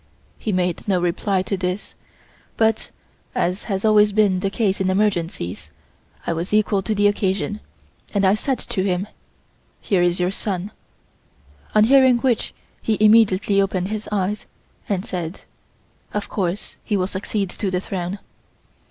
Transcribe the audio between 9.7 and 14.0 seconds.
'Here is your son,' on hearing which he immediately opened